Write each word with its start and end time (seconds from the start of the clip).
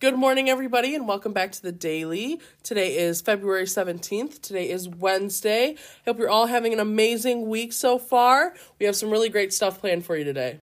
Good 0.00 0.14
morning, 0.14 0.48
everybody, 0.48 0.94
and 0.94 1.08
welcome 1.08 1.32
back 1.32 1.50
to 1.50 1.60
the 1.60 1.72
Daily. 1.72 2.40
Today 2.62 2.98
is 2.98 3.20
February 3.20 3.64
17th. 3.64 4.40
Today 4.40 4.70
is 4.70 4.88
Wednesday. 4.88 5.70
I 5.70 5.76
hope 6.04 6.20
you're 6.20 6.30
all 6.30 6.46
having 6.46 6.72
an 6.72 6.78
amazing 6.78 7.48
week 7.48 7.72
so 7.72 7.98
far. 7.98 8.54
We 8.78 8.86
have 8.86 8.94
some 8.94 9.10
really 9.10 9.28
great 9.28 9.52
stuff 9.52 9.80
planned 9.80 10.06
for 10.06 10.16
you 10.16 10.22
today. 10.22 10.60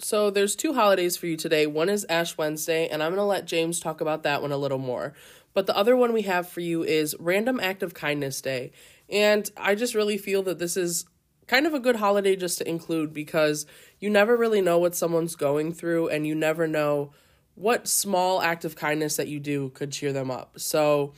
So, 0.00 0.28
there's 0.28 0.54
two 0.54 0.74
holidays 0.74 1.16
for 1.16 1.26
you 1.26 1.38
today. 1.38 1.66
One 1.66 1.88
is 1.88 2.04
Ash 2.10 2.36
Wednesday, 2.36 2.88
and 2.88 3.02
I'm 3.02 3.12
going 3.12 3.20
to 3.20 3.24
let 3.24 3.46
James 3.46 3.80
talk 3.80 4.02
about 4.02 4.22
that 4.24 4.42
one 4.42 4.52
a 4.52 4.58
little 4.58 4.76
more. 4.76 5.14
But 5.54 5.66
the 5.66 5.74
other 5.74 5.96
one 5.96 6.12
we 6.12 6.22
have 6.22 6.46
for 6.46 6.60
you 6.60 6.82
is 6.82 7.16
Random 7.18 7.58
Act 7.58 7.82
of 7.82 7.94
Kindness 7.94 8.42
Day. 8.42 8.72
And 9.08 9.50
I 9.56 9.74
just 9.74 9.94
really 9.94 10.18
feel 10.18 10.42
that 10.42 10.58
this 10.58 10.76
is 10.76 11.06
kind 11.46 11.66
of 11.66 11.72
a 11.72 11.80
good 11.80 11.96
holiday 11.96 12.36
just 12.36 12.58
to 12.58 12.68
include 12.68 13.14
because 13.14 13.64
you 13.98 14.10
never 14.10 14.36
really 14.36 14.60
know 14.60 14.78
what 14.78 14.94
someone's 14.94 15.36
going 15.36 15.72
through, 15.72 16.08
and 16.08 16.26
you 16.26 16.34
never 16.34 16.68
know 16.68 17.10
what 17.54 17.86
small 17.86 18.42
act 18.42 18.64
of 18.64 18.76
kindness 18.76 19.16
that 19.16 19.28
you 19.28 19.40
do 19.40 19.70
could 19.70 19.92
cheer 19.92 20.12
them 20.12 20.30
up. 20.30 20.58
So 20.58 21.12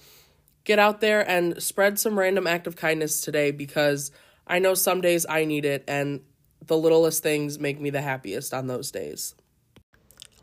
get 0.64 0.78
out 0.78 1.00
there 1.00 1.28
and 1.28 1.62
spread 1.62 1.98
some 1.98 2.18
random 2.18 2.46
act 2.46 2.66
of 2.66 2.76
kindness 2.76 3.20
today 3.20 3.50
because 3.50 4.10
I 4.46 4.58
know 4.58 4.74
some 4.74 5.00
days 5.00 5.24
I 5.28 5.44
need 5.44 5.64
it 5.64 5.84
and 5.88 6.20
the 6.64 6.76
littlest 6.76 7.22
things 7.22 7.58
make 7.58 7.80
me 7.80 7.90
the 7.90 8.02
happiest 8.02 8.52
on 8.52 8.66
those 8.66 8.90
days. 8.90 9.34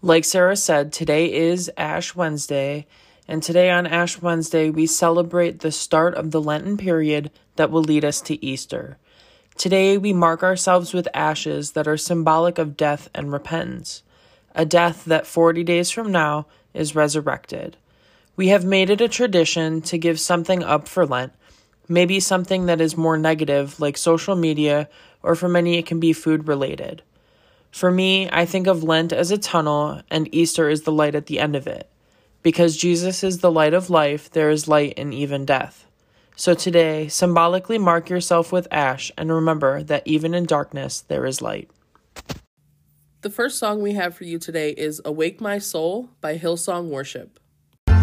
Like 0.02 0.26
Sarah 0.26 0.56
said, 0.56 0.92
today 0.92 1.32
is 1.32 1.72
Ash 1.78 2.14
Wednesday, 2.14 2.88
and 3.26 3.42
today 3.42 3.70
on 3.70 3.88
Ash 3.88 4.22
Wednesday, 4.22 4.70
we 4.70 4.86
celebrate 4.86 5.60
the 5.60 5.72
start 5.72 6.14
of 6.16 6.32
the 6.32 6.42
Lenten 6.42 6.76
period 6.76 7.32
that 7.56 7.72
will 7.72 7.84
lead 7.84 8.04
us 8.04 8.20
to 8.22 8.44
Easter. 8.46 8.98
Today, 9.56 9.98
we 9.98 10.12
mark 10.12 10.44
ourselves 10.44 10.94
with 10.94 11.08
ashes 11.14 11.72
that 11.72 11.88
are 11.88 11.96
symbolic 11.96 12.58
of 12.58 12.76
death 12.76 13.10
and 13.16 13.32
repentance 13.32 14.04
a 14.56 14.66
death 14.66 15.06
that 15.06 15.28
40 15.28 15.64
days 15.64 15.90
from 15.90 16.12
now 16.12 16.46
is 16.74 16.96
resurrected. 16.96 17.78
We 18.36 18.48
have 18.50 18.66
made 18.66 18.90
it 18.90 19.02
a 19.02 19.08
tradition 19.08 19.82
to 19.84 19.98
give 19.98 20.20
something 20.20 20.64
up 20.64 20.88
for 20.88 21.06
Lent, 21.06 21.34
maybe 21.88 22.20
something 22.20 22.66
that 22.66 22.82
is 22.82 22.98
more 22.98 23.18
negative, 23.18 23.80
like 23.80 23.98
social 23.98 24.36
media, 24.36 24.90
or 25.22 25.36
for 25.36 25.48
many 25.48 25.78
it 25.78 25.86
can 25.86 26.00
be 26.00 26.14
food 26.14 26.48
related. 26.48 27.04
For 27.72 27.92
me, 27.92 28.30
I 28.32 28.46
think 28.46 28.68
of 28.68 28.84
Lent 28.84 29.14
as 29.14 29.32
a 29.32 29.38
tunnel, 29.38 30.02
and 30.10 30.34
Easter 30.34 30.70
is 30.70 30.84
the 30.84 30.92
light 30.92 31.16
at 31.16 31.26
the 31.26 31.40
end 31.40 31.56
of 31.56 31.68
it. 31.68 31.90
Because 32.44 32.78
Jesus 32.78 33.24
is 33.24 33.40
the 33.40 33.52
light 33.52 33.74
of 33.74 33.90
life, 33.90 34.30
there 34.30 34.50
is 34.50 34.68
light 34.68 34.94
in 34.94 35.14
even 35.14 35.46
death. 35.46 35.88
So 36.36 36.54
today, 36.54 37.08
symbolically 37.08 37.78
mark 37.78 38.10
yourself 38.10 38.52
with 38.52 38.68
ash 38.72 39.12
and 39.18 39.32
remember 39.32 39.84
that 39.84 40.06
even 40.06 40.34
in 40.34 40.46
darkness, 40.46 41.02
there 41.02 41.26
is 41.26 41.42
light. 41.42 41.70
The 43.24 43.30
first 43.30 43.58
song 43.58 43.82
we 43.82 43.94
have 43.94 44.16
for 44.16 44.26
you 44.26 44.38
today 44.38 44.72
is 44.72 45.02
Awake 45.06 45.40
My 45.40 45.58
Soul 45.58 46.10
by 46.20 46.38
Hillsong 46.38 46.90
Worship. 46.90 47.40
There 47.88 47.96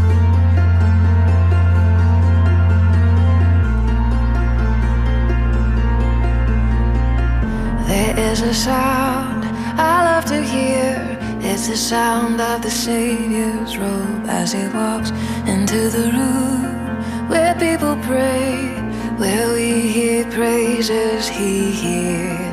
is 8.18 8.40
a 8.40 8.54
sound 8.54 9.44
I 9.78 10.10
love 10.10 10.24
to 10.24 10.42
hear. 10.42 11.18
It's 11.42 11.68
the 11.68 11.76
sound 11.76 12.40
of 12.40 12.62
the 12.62 12.70
Savior's 12.70 13.76
robe 13.76 14.24
as 14.26 14.54
he 14.54 14.66
walks 14.68 15.10
into 15.46 15.90
the 15.90 16.10
room 16.16 17.28
where 17.28 17.54
people 17.56 17.94
pray, 18.04 18.72
where 19.18 19.52
we 19.52 19.82
hear 19.82 20.24
praises 20.30 21.28
he 21.28 21.72
hears 21.72 22.49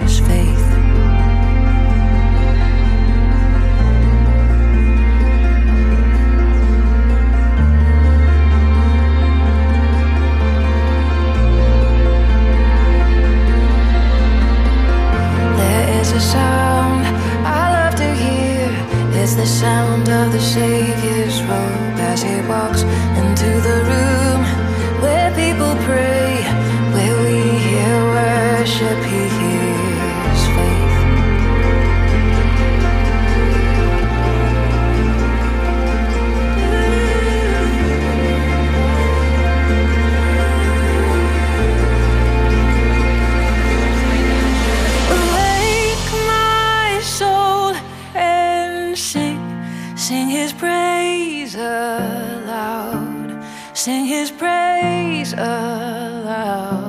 Sing 50.07 50.29
his 50.29 50.53
praise 50.53 51.53
aloud. 51.55 53.43
Sing 53.73 54.05
his 54.05 54.31
praise 54.31 55.33
aloud. 55.33 56.87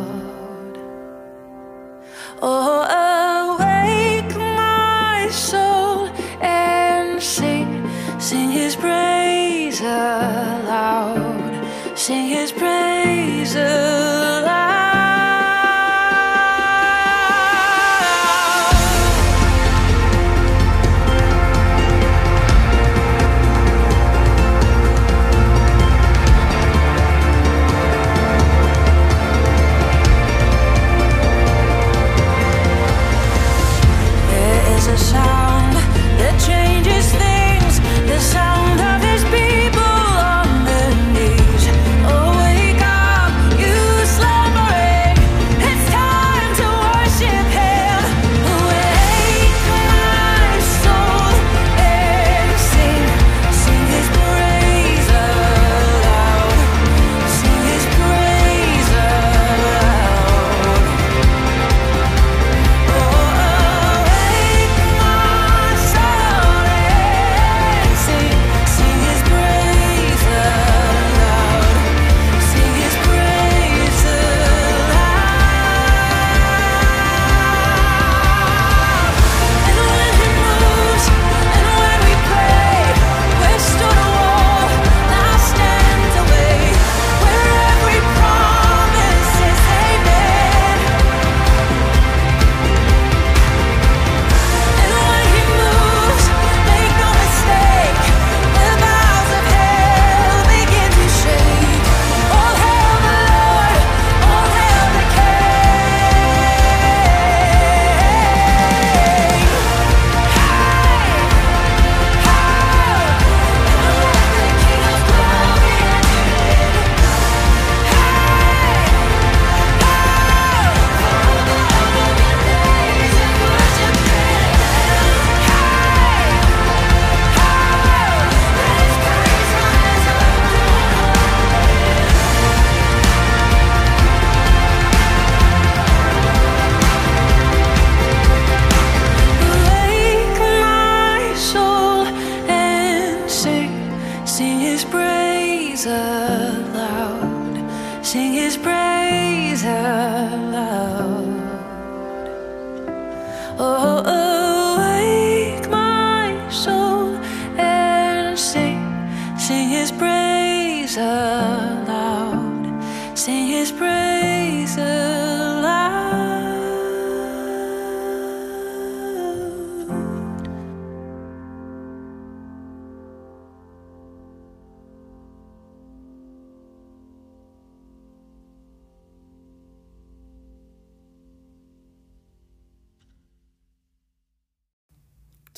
Oh, 2.40 3.56
awake, 3.58 4.36
my 4.36 5.28
soul, 5.32 6.06
and 6.40 7.20
sing. 7.20 7.90
Sing 8.20 8.52
his 8.52 8.76
praise 8.76 9.80
aloud. 9.80 11.18
Sing 11.98 12.28
his 12.28 12.52
praise 12.52 13.56
aloud. 13.56 13.97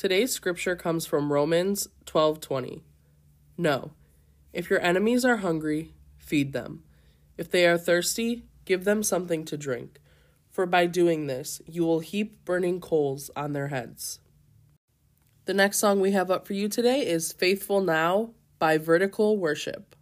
Today's 0.01 0.31
scripture 0.31 0.75
comes 0.75 1.05
from 1.05 1.31
Romans 1.31 1.87
12:20. 2.07 2.81
No. 3.55 3.91
If 4.51 4.67
your 4.67 4.81
enemies 4.81 5.23
are 5.23 5.37
hungry, 5.37 5.93
feed 6.17 6.53
them. 6.53 6.83
If 7.37 7.51
they 7.51 7.67
are 7.67 7.77
thirsty, 7.77 8.47
give 8.65 8.83
them 8.83 9.03
something 9.03 9.45
to 9.45 9.57
drink. 9.57 9.99
For 10.49 10.65
by 10.65 10.87
doing 10.87 11.27
this, 11.27 11.61
you 11.67 11.83
will 11.83 11.99
heap 11.99 12.43
burning 12.45 12.81
coals 12.81 13.29
on 13.35 13.53
their 13.53 13.67
heads. 13.67 14.19
The 15.45 15.53
next 15.53 15.77
song 15.77 15.99
we 15.99 16.13
have 16.13 16.31
up 16.31 16.47
for 16.47 16.53
you 16.53 16.67
today 16.67 17.05
is 17.05 17.31
Faithful 17.31 17.81
Now 17.81 18.31
by 18.57 18.79
Vertical 18.79 19.37
Worship. 19.37 19.95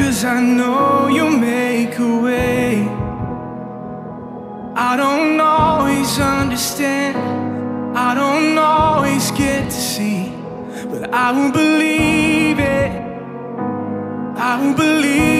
Cause 0.00 0.24
I 0.24 0.40
know 0.40 1.08
you'll 1.08 1.38
make 1.38 1.98
a 1.98 2.20
way. 2.22 2.88
I 4.74 4.96
don't 4.96 5.38
always 5.38 6.18
understand, 6.18 7.18
I 7.94 8.14
don't 8.14 8.56
always 8.56 9.30
get 9.32 9.66
to 9.66 9.80
see, 9.92 10.32
but 10.88 11.12
I 11.12 11.32
will 11.32 11.52
believe 11.52 12.58
it. 12.58 12.92
I 14.36 14.58
will 14.62 14.74
believe 14.74 15.39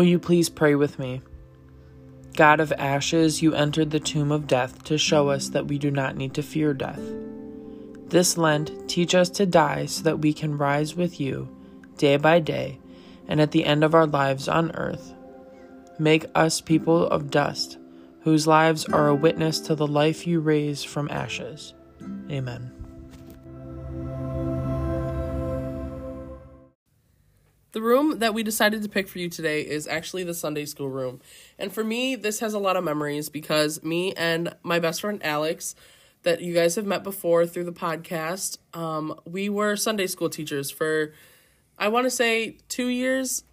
Will 0.00 0.06
you 0.06 0.18
please 0.18 0.48
pray 0.48 0.74
with 0.74 0.98
me? 0.98 1.20
God 2.34 2.58
of 2.58 2.72
ashes, 2.72 3.42
you 3.42 3.52
entered 3.52 3.90
the 3.90 4.00
tomb 4.00 4.32
of 4.32 4.46
death 4.46 4.82
to 4.84 4.96
show 4.96 5.28
us 5.28 5.50
that 5.50 5.66
we 5.66 5.76
do 5.76 5.90
not 5.90 6.16
need 6.16 6.32
to 6.32 6.42
fear 6.42 6.72
death. 6.72 7.02
This 8.08 8.38
Lent, 8.38 8.88
teach 8.88 9.14
us 9.14 9.28
to 9.28 9.44
die 9.44 9.84
so 9.84 10.02
that 10.04 10.20
we 10.20 10.32
can 10.32 10.56
rise 10.56 10.96
with 10.96 11.20
you 11.20 11.54
day 11.98 12.16
by 12.16 12.40
day 12.40 12.80
and 13.28 13.42
at 13.42 13.50
the 13.50 13.66
end 13.66 13.84
of 13.84 13.94
our 13.94 14.06
lives 14.06 14.48
on 14.48 14.74
earth. 14.74 15.12
Make 15.98 16.24
us 16.34 16.62
people 16.62 17.06
of 17.06 17.30
dust, 17.30 17.76
whose 18.22 18.46
lives 18.46 18.86
are 18.86 19.08
a 19.08 19.14
witness 19.14 19.60
to 19.60 19.74
the 19.74 19.86
life 19.86 20.26
you 20.26 20.40
raise 20.40 20.82
from 20.82 21.10
ashes. 21.10 21.74
Amen. 22.30 22.79
The 27.72 27.80
room 27.80 28.18
that 28.18 28.34
we 28.34 28.42
decided 28.42 28.82
to 28.82 28.88
pick 28.88 29.06
for 29.06 29.20
you 29.20 29.28
today 29.28 29.60
is 29.60 29.86
actually 29.86 30.24
the 30.24 30.34
Sunday 30.34 30.64
school 30.64 30.88
room. 30.88 31.20
And 31.58 31.72
for 31.72 31.84
me, 31.84 32.16
this 32.16 32.40
has 32.40 32.52
a 32.52 32.58
lot 32.58 32.76
of 32.76 32.82
memories 32.82 33.28
because 33.28 33.82
me 33.84 34.12
and 34.14 34.56
my 34.64 34.80
best 34.80 35.00
friend 35.00 35.24
Alex, 35.24 35.76
that 36.24 36.40
you 36.40 36.52
guys 36.52 36.74
have 36.74 36.84
met 36.84 37.04
before 37.04 37.46
through 37.46 37.64
the 37.64 37.72
podcast, 37.72 38.58
um, 38.74 39.18
we 39.24 39.48
were 39.48 39.76
Sunday 39.76 40.08
school 40.08 40.28
teachers 40.28 40.70
for, 40.70 41.14
I 41.78 41.88
want 41.88 42.06
to 42.06 42.10
say, 42.10 42.56
two 42.68 42.88
years, 42.88 43.44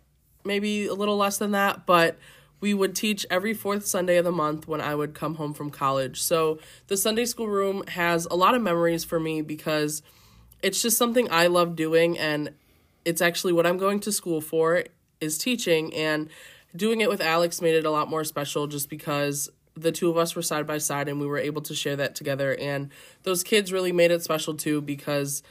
maybe 0.43 0.87
a 0.87 0.95
little 0.95 1.17
less 1.17 1.37
than 1.37 1.51
that, 1.51 1.85
but 1.85 2.17
we 2.59 2.73
would 2.73 2.95
teach 2.95 3.23
every 3.29 3.53
fourth 3.53 3.85
Sunday 3.85 4.17
of 4.17 4.25
the 4.25 4.31
month 4.31 4.67
when 4.67 4.81
I 4.81 4.95
would 4.95 5.13
come 5.13 5.35
home 5.35 5.53
from 5.53 5.69
college. 5.69 6.21
So 6.23 6.57
the 6.87 6.97
Sunday 6.97 7.25
school 7.25 7.47
room 7.47 7.83
has 7.89 8.25
a 8.25 8.35
lot 8.35 8.55
of 8.55 8.63
memories 8.63 9.03
for 9.03 9.19
me 9.19 9.43
because 9.43 10.01
it's 10.63 10.81
just 10.81 10.97
something 10.97 11.29
I 11.31 11.47
love 11.47 11.75
doing 11.75 12.17
and 12.17 12.49
it's 13.07 13.21
actually 13.21 13.53
what 13.53 13.65
I'm 13.65 13.77
going 13.77 14.01
to 14.01 14.11
school 14.11 14.41
for 14.41 14.83
is 15.21 15.37
teaching 15.37 15.93
and 15.93 16.29
doing 16.75 16.99
it 16.99 17.07
with 17.07 17.21
Alex 17.21 17.61
made 17.61 17.73
it 17.73 17.85
a 17.85 17.89
lot 17.89 18.09
more 18.09 18.25
special 18.25 18.67
just 18.67 18.89
because 18.89 19.49
the 19.75 19.93
two 19.93 20.09
of 20.09 20.17
us 20.17 20.35
were 20.35 20.41
side 20.41 20.67
by 20.67 20.77
side 20.77 21.07
and 21.07 21.17
we 21.21 21.25
were 21.25 21.37
able 21.37 21.61
to 21.61 21.73
share 21.73 21.95
that 21.95 22.15
together 22.15 22.53
and 22.59 22.91
those 23.23 23.43
kids 23.43 23.71
really 23.71 23.93
made 23.93 24.11
it 24.11 24.21
special 24.23 24.55
too 24.55 24.81
because 24.81 25.41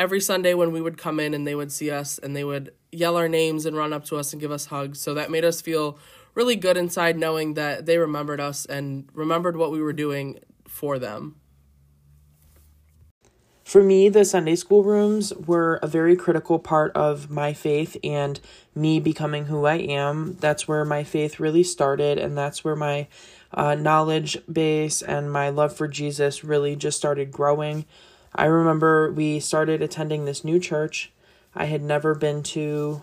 every 0.00 0.20
Sunday 0.20 0.52
when 0.52 0.72
we 0.72 0.80
would 0.80 0.98
come 0.98 1.20
in 1.20 1.32
and 1.32 1.46
they 1.46 1.54
would 1.54 1.70
see 1.70 1.92
us 1.92 2.18
and 2.18 2.34
they 2.34 2.42
would 2.42 2.74
yell 2.90 3.16
our 3.16 3.28
names 3.28 3.66
and 3.66 3.76
run 3.76 3.92
up 3.92 4.04
to 4.04 4.16
us 4.16 4.32
and 4.32 4.42
give 4.42 4.50
us 4.50 4.66
hugs 4.66 5.00
so 5.00 5.14
that 5.14 5.30
made 5.30 5.44
us 5.44 5.60
feel 5.60 5.98
really 6.34 6.56
good 6.56 6.76
inside 6.76 7.16
knowing 7.16 7.54
that 7.54 7.86
they 7.86 7.98
remembered 7.98 8.40
us 8.40 8.66
and 8.66 9.08
remembered 9.14 9.56
what 9.56 9.70
we 9.70 9.80
were 9.80 9.92
doing 9.92 10.40
for 10.66 10.98
them. 10.98 11.36
For 13.66 13.82
me, 13.82 14.08
the 14.08 14.24
Sunday 14.24 14.54
school 14.54 14.84
rooms 14.84 15.34
were 15.34 15.80
a 15.82 15.88
very 15.88 16.14
critical 16.14 16.60
part 16.60 16.92
of 16.92 17.32
my 17.32 17.52
faith 17.52 17.96
and 18.04 18.38
me 18.76 19.00
becoming 19.00 19.46
who 19.46 19.66
I 19.66 19.74
am. 19.74 20.36
That's 20.38 20.68
where 20.68 20.84
my 20.84 21.02
faith 21.02 21.40
really 21.40 21.64
started, 21.64 22.16
and 22.16 22.38
that's 22.38 22.62
where 22.62 22.76
my 22.76 23.08
uh, 23.52 23.74
knowledge 23.74 24.38
base 24.46 25.02
and 25.02 25.32
my 25.32 25.48
love 25.48 25.76
for 25.76 25.88
Jesus 25.88 26.44
really 26.44 26.76
just 26.76 26.96
started 26.96 27.32
growing. 27.32 27.86
I 28.36 28.44
remember 28.44 29.10
we 29.10 29.40
started 29.40 29.82
attending 29.82 30.26
this 30.26 30.44
new 30.44 30.60
church 30.60 31.10
I 31.52 31.64
had 31.64 31.82
never 31.82 32.14
been 32.14 32.44
to, 32.44 33.02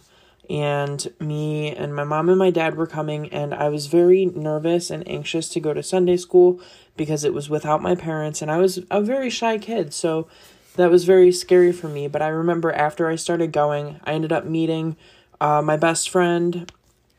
and 0.49 1.11
me 1.19 1.73
and 1.73 1.95
my 1.95 2.03
mom 2.03 2.29
and 2.29 2.37
my 2.37 2.51
dad 2.51 2.75
were 2.75 2.87
coming, 2.87 3.29
and 3.29 3.53
I 3.53 3.69
was 3.69 3.87
very 3.87 4.25
nervous 4.25 4.89
and 4.89 5.07
anxious 5.07 5.49
to 5.49 5.59
go 5.59 5.73
to 5.73 5.83
Sunday 5.83 6.17
school 6.17 6.59
because 6.95 7.23
it 7.23 7.33
was 7.33 7.49
without 7.49 7.81
my 7.81 7.95
parents, 7.95 8.41
and 8.41 8.51
I 8.51 8.57
was 8.57 8.79
a 8.91 9.01
very 9.01 9.29
shy 9.29 9.57
kid, 9.57 9.93
so 9.93 10.27
that 10.75 10.91
was 10.91 11.05
very 11.05 11.31
scary 11.31 11.71
for 11.71 11.87
me. 11.87 12.07
But 12.07 12.21
I 12.21 12.27
remember 12.27 12.71
after 12.71 13.07
I 13.07 13.15
started 13.15 13.51
going, 13.51 13.99
I 14.03 14.13
ended 14.13 14.31
up 14.31 14.45
meeting 14.45 14.95
uh, 15.39 15.61
my 15.61 15.77
best 15.77 16.09
friend 16.09 16.71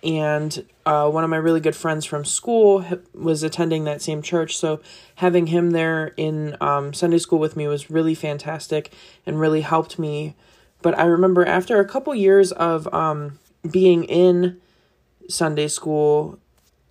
and 0.05 0.65
uh, 0.85 1.09
one 1.09 1.25
of 1.25 1.31
my 1.31 1.37
really 1.37 1.61
good 1.61 1.75
friends 1.75 2.05
from 2.05 2.25
school 2.25 2.85
was 3.15 3.43
attending 3.43 3.85
that 3.85 4.03
same 4.03 4.21
church 4.21 4.57
so 4.57 4.81
having 5.17 5.47
him 5.49 5.71
there 5.71 6.13
in 6.17 6.57
um, 6.61 6.93
sunday 6.93 7.19
school 7.19 7.39
with 7.39 7.57
me 7.57 7.67
was 7.67 7.91
really 7.91 8.15
fantastic 8.15 8.93
and 9.25 9.41
really 9.41 9.63
helped 9.63 9.99
me 9.99 10.35
but 10.85 10.97
i 10.99 11.05
remember 11.05 11.45
after 11.45 11.81
a 11.81 11.85
couple 11.85 12.15
years 12.15 12.53
of 12.53 12.93
um, 12.95 13.41
being 13.69 14.05
in 14.05 14.61
sunday 15.29 15.67
school 15.67 16.39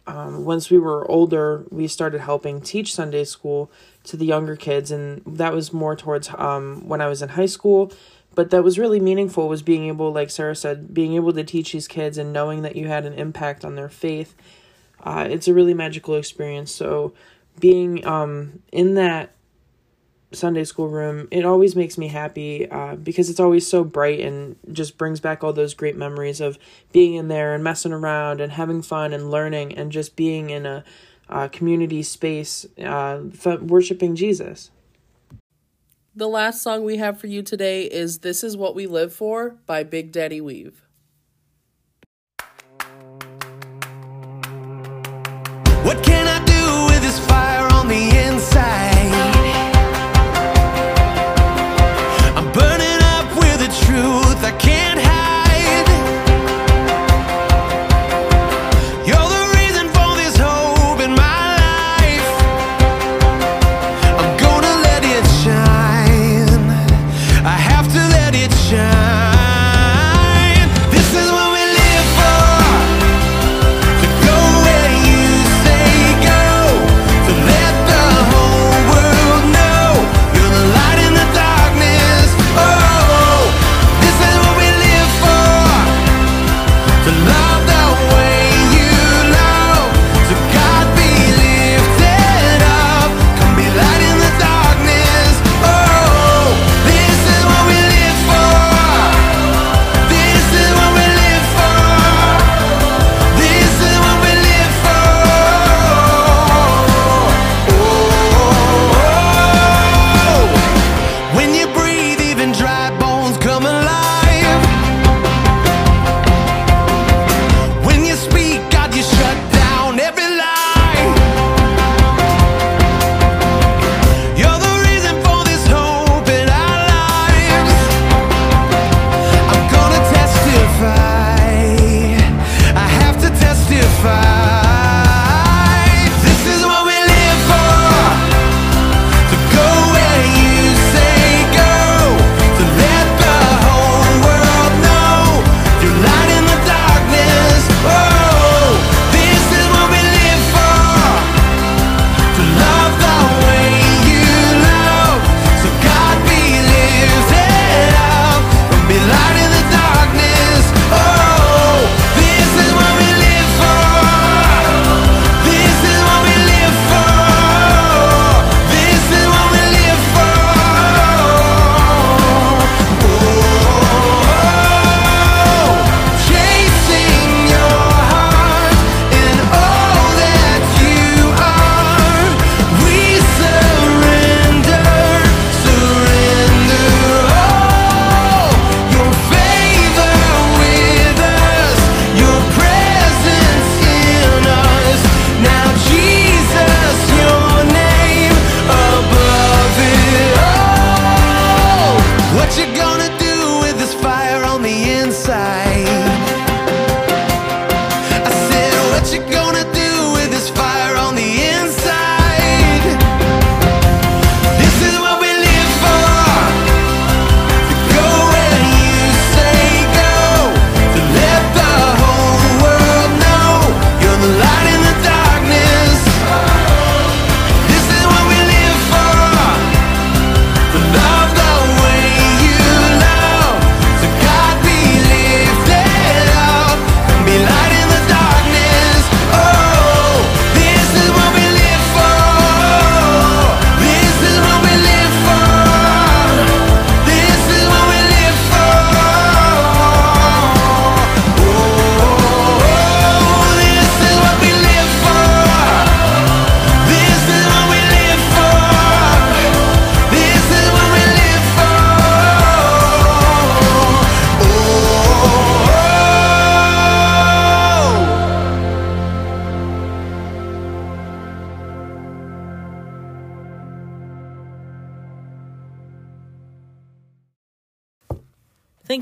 um, 0.06 0.44
once 0.44 0.70
we 0.70 0.78
were 0.78 1.10
older 1.10 1.66
we 1.70 1.88
started 1.88 2.20
helping 2.20 2.60
teach 2.60 2.94
sunday 2.94 3.24
school 3.24 3.72
to 4.04 4.18
the 4.18 4.26
younger 4.26 4.56
kids. 4.56 4.92
And 4.92 5.22
that 5.26 5.54
was 5.54 5.74
more 5.74 5.96
towards 5.96 6.30
um, 6.38 6.88
when 6.88 7.02
i 7.02 7.08
was 7.08 7.22
in 7.22 7.30
high 7.30 7.48
school. 7.48 7.92
But 8.36 8.50
that 8.50 8.64
was 8.64 8.80
really 8.80 9.00
meaningful 9.00 9.48
was 9.48 9.62
being 9.62 9.88
able 9.88 10.12
like 10.12 10.30
sarah 10.30 10.56
said 10.56 10.94
being 10.94 11.14
able 11.14 11.34
to 11.34 11.44
teach 11.44 11.72
these 11.72 11.88
kids 11.88 12.18
and 12.18 12.34
knowing 12.34 12.64
that 12.64 12.76
you 12.76 12.88
had 12.88 13.06
an 13.06 13.14
impact 13.14 13.64
on 13.64 13.76
their 13.76 13.90
faith. 13.90 14.36
Uh, 15.04 15.28
it's 15.30 15.48
a 15.48 15.54
really 15.54 15.74
magical 15.74 16.16
experience. 16.16 16.72
So 16.72 17.14
being 17.60 18.06
um, 18.08 18.64
in 18.72 18.96
that 18.96 19.32
sunday 20.34 20.64
school 20.64 20.90
room 20.90 21.28
it 21.32 21.46
always 21.46 21.76
makes 21.76 21.98
me 21.98 22.08
happy 22.08 22.70
uh, 22.70 22.96
because 22.96 23.30
it's 23.30 23.40
always 23.40 23.66
so 23.66 23.84
bright 23.84 24.20
and 24.20 24.56
just 24.72 24.98
brings 24.98 25.20
back 25.20 25.44
all 25.44 25.54
those 25.54 25.74
great 25.74 25.96
memories 25.96 26.42
of 26.42 26.58
being 26.92 27.14
in 27.16 27.28
there 27.28 27.54
and 27.54 27.64
messing 27.64 27.94
around 27.94 28.42
and 28.42 28.54
having 28.54 28.82
fun 28.82 29.14
and 29.14 29.30
learning 29.32 29.76
and 29.78 29.92
just 29.92 30.16
being 30.16 30.50
in 30.50 30.66
a, 30.66 30.84
a 31.30 31.48
community 31.50 32.04
space 32.04 32.66
uh, 32.84 33.22
worshiping 33.62 34.16
jesus 34.16 34.72
the 36.16 36.28
last 36.28 36.62
song 36.62 36.84
we 36.84 36.98
have 36.98 37.20
for 37.20 37.26
you 37.26 37.42
today 37.42 37.86
is 37.86 38.20
This 38.20 38.44
Is 38.44 38.56
What 38.56 38.76
We 38.76 38.86
Live 38.86 39.12
For 39.12 39.56
by 39.66 39.82
Big 39.82 40.12
Daddy 40.12 40.40
Weave. 40.40 40.83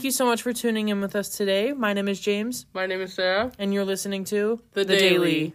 Thank 0.02 0.06
you 0.06 0.12
so 0.18 0.26
much 0.26 0.42
for 0.42 0.52
tuning 0.52 0.90
in 0.90 1.00
with 1.00 1.16
us 1.16 1.30
today. 1.30 1.74
My 1.74 1.94
name 1.94 2.08
is 2.08 2.20
James, 2.20 2.66
My 2.74 2.88
name 2.88 3.02
is 3.02 3.14
Sarah. 3.14 3.52
and 3.60 3.72
you're 3.72 3.86
listening 3.86 4.24
to 4.34 4.60
The 4.74 4.84
Daily. 4.84 5.54